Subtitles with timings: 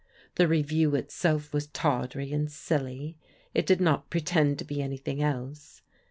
[0.33, 3.19] The Revue itself was tawdry and silly—
[3.55, 5.83] ^it did not pretend to be anything else.